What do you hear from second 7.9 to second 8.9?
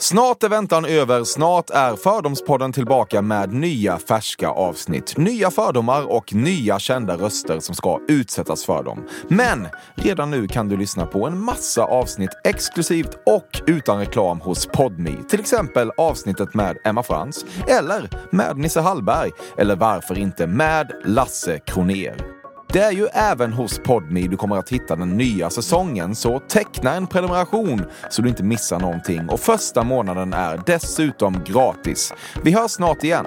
utsättas för